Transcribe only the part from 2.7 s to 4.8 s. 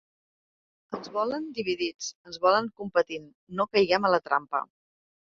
competint, no caiguem a la trampa.